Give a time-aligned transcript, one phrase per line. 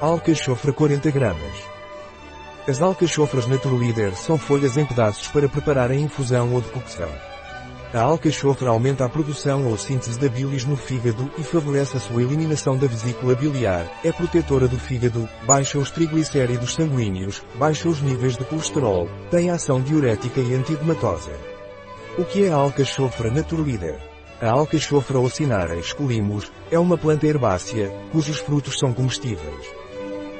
[0.00, 1.54] Alcachofra 40 gramas.
[2.66, 7.08] As alcachofras Naturleader são folhas em pedaços para preparar a infusão ou decocção.
[7.92, 12.22] A alcachofra aumenta a produção ou síntese da bilis no fígado e favorece a sua
[12.22, 18.36] eliminação da vesícula biliar, é protetora do fígado, baixa os triglicéridos sanguíneos, baixa os níveis
[18.36, 21.32] de colesterol, tem ação diurética e antidematosa.
[22.18, 24.00] O que é a alcachofra Naturleader?
[24.42, 29.83] A alcachofra ocinara escolhimos, é uma planta herbácea, cujos frutos são comestíveis.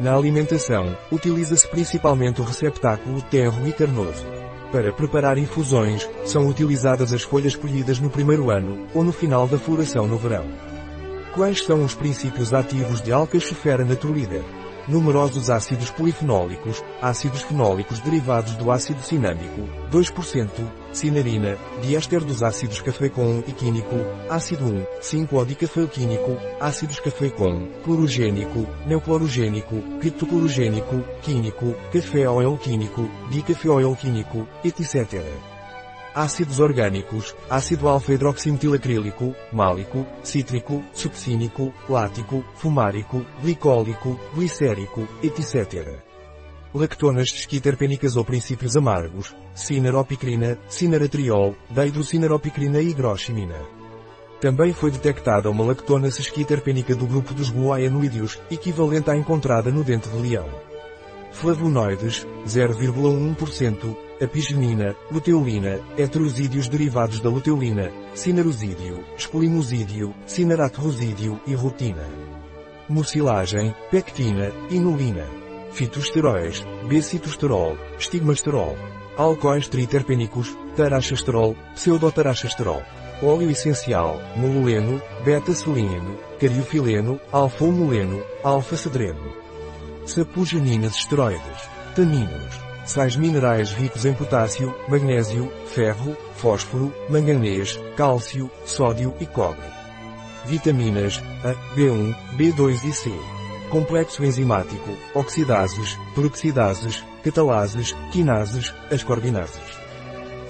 [0.00, 4.24] Na alimentação, utiliza-se principalmente o receptáculo terro e carnoso.
[4.70, 9.58] Para preparar infusões, são utilizadas as folhas colhidas no primeiro ano, ou no final da
[9.58, 10.46] floração no verão.
[11.34, 14.44] Quais são os princípios ativos de Alcachofera naturlíder?
[14.88, 20.48] Numerosos ácidos polifenólicos, ácidos fenólicos derivados do ácido cinâmico, 2%,
[20.94, 23.96] cinarina, diéster dos ácidos cafeicon e químico,
[24.30, 31.74] ácido 1, 5-odicafeoquímico, ácidos cafeicon, clorogênico, neoclorogênico, criptoclorogênico, químico,
[33.30, 35.57] dicafé-oil químico, etc
[36.18, 46.00] ácidos orgânicos, ácido alfa-hidroximetilacrílico, málico, cítrico, succínico, lático, fumárico, glicólico, glicérico, etc.
[46.74, 53.60] Lactonas esquiterpênicas ou princípios amargos, sinaropicrina, sinaratriol, deidrosinaropicrina e higroximina.
[54.40, 60.08] Também foi detectada uma lactona esquiterpênica do grupo dos guaianoídeos, equivalente à encontrada no dente
[60.08, 60.48] de leão.
[61.30, 72.04] Flavonoides, 0,1%, apigenina, luteolina, heterosídeos derivados da luteolina, cinarosídeo, espolimosídeo, cinaratorosídeo e rutina.
[72.88, 75.24] Mucilagem, pectina, inulina.
[75.72, 78.76] Fitosteróis, B-citosterol, estigmasterol.
[79.16, 82.82] Alcoóis triterpênicos, taraxasterol, pseudotaraxasterol.
[83.22, 89.34] Óleo essencial, moluleno, beta-seleno, cariofileno, alfa-moleno, alfa-cedreno.
[90.06, 99.26] Sapogeninas esteroides, taninos sais minerais ricos em potássio, magnésio, ferro, fósforo, manganês, cálcio, sódio e
[99.26, 99.66] cobre.
[100.46, 103.12] Vitaminas A, B1, B2 e C.
[103.70, 109.87] Complexo enzimático, oxidases, peroxidases, catalases, quinases, ascorbinases.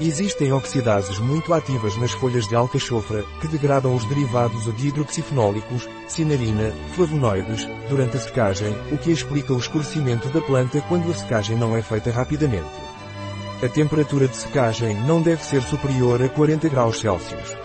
[0.00, 6.72] Existem oxidases muito ativas nas folhas de alcachofra, que degradam os derivados de hidroxifenólicos, cinarina,
[6.94, 11.76] flavonoides, durante a secagem, o que explica o escurecimento da planta quando a secagem não
[11.76, 12.70] é feita rapidamente.
[13.60, 17.56] A temperatura de secagem não deve ser superior a 40 graus Celsius.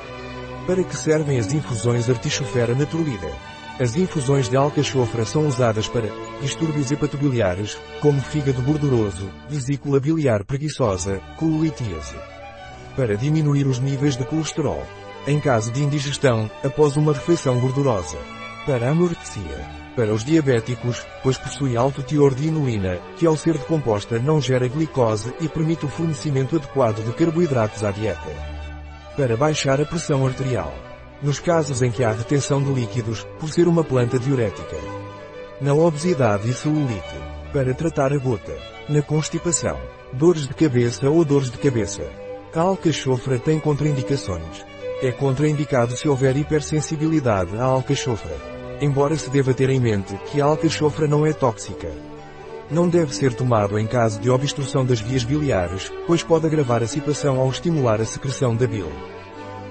[0.65, 3.31] Para que servem as infusões Artichofera naturlida?
[3.79, 6.07] As infusões de alcachofra são usadas para
[6.39, 12.15] distúrbios hepatobiliares, como fígado gorduroso, vesícula biliar preguiçosa, colitíase.
[12.95, 14.85] Para diminuir os níveis de colesterol.
[15.25, 18.17] Em caso de indigestão, após uma refeição gordurosa.
[18.63, 19.83] Para anorexia.
[19.95, 24.67] Para os diabéticos, pois possui alto teor de inulina, que ao ser decomposta não gera
[24.67, 28.29] glicose e permite o fornecimento adequado de carboidratos à dieta.
[29.17, 30.92] Para baixar a pressão arterial
[31.23, 34.75] nos casos em que há retenção de líquidos, por ser uma planta diurética.
[35.61, 37.15] Na obesidade e celulite.
[37.53, 38.53] Para tratar a gota.
[38.89, 39.79] Na constipação.
[40.11, 42.03] Dores de cabeça ou dores de cabeça.
[42.53, 44.65] A alcachofra tem contraindicações.
[45.01, 48.35] É contraindicado se houver hipersensibilidade à alcachofra.
[48.81, 51.89] Embora se deva ter em mente que a alcachofra não é tóxica.
[52.69, 56.87] Não deve ser tomado em caso de obstrução das vias biliares, pois pode agravar a
[56.87, 58.91] situação ao estimular a secreção da bile.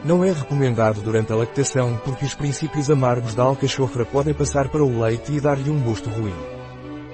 [0.05, 4.83] Não é recomendado durante a lactação porque os princípios amargos da alcachofra podem passar para
[4.83, 6.35] o leite e dar-lhe um gosto ruim.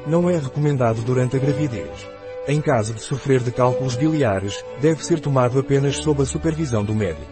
[0.06, 2.08] Não é recomendado durante a gravidez.
[2.46, 6.94] Em caso de sofrer de cálculos biliares, deve ser tomado apenas sob a supervisão do
[6.94, 7.30] médico.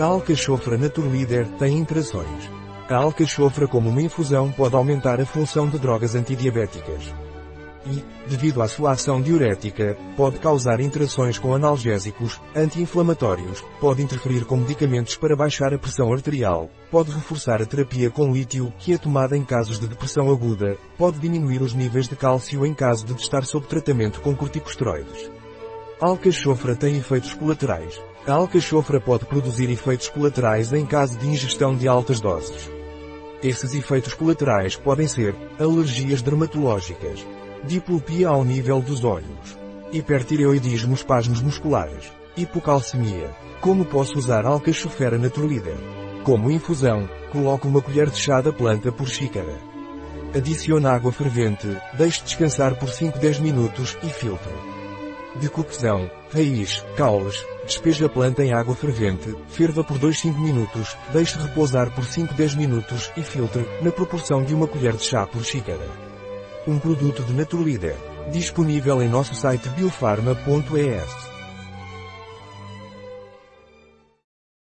[0.00, 2.50] A alcachofra Naturleader tem interações.
[2.88, 7.14] A alcachofra como uma infusão pode aumentar a função de drogas antidiabéticas
[7.90, 14.56] e, devido à sua ação diurética, pode causar interações com analgésicos, anti-inflamatórios, pode interferir com
[14.56, 19.36] medicamentos para baixar a pressão arterial, pode reforçar a terapia com lítio, que é tomada
[19.36, 23.44] em casos de depressão aguda, pode diminuir os níveis de cálcio em caso de estar
[23.44, 25.30] sob tratamento com corticosteroides.
[26.00, 28.00] Alcachofra tem efeitos colaterais.
[28.26, 32.70] A alcachofra pode produzir efeitos colaterais em caso de ingestão de altas doses.
[33.42, 37.24] Esses efeitos colaterais podem ser alergias dermatológicas,
[37.64, 39.58] Diplopia ao nível dos olhos.
[39.92, 42.12] Hipertireoidismo espasmos musculares.
[42.36, 43.30] Hipocalcemia.
[43.60, 45.76] Como posso usar alcachofera naturlíder?
[46.22, 49.56] Como infusão, coloque uma colher de chá da planta por xícara.
[50.34, 54.52] Adicione água fervente, deixe descansar por 5-10 minutos e filtre.
[55.36, 61.90] Decocção, raiz, caules, despeje a planta em água fervente, ferva por 2-5 minutos, deixe repousar
[61.94, 66.05] por 5-10 minutos e filtre, na proporção de uma colher de chá por xícara.
[66.66, 67.96] Um produto de Naturlíder,
[68.30, 71.35] disponível em nosso site biofarma.es.